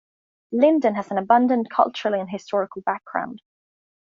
Lindon 0.51 0.95
has 0.95 1.11
an 1.11 1.19
abundant 1.19 1.69
cultural 1.69 2.15
and 2.19 2.27
historical 2.27 2.81
background. 2.81 3.39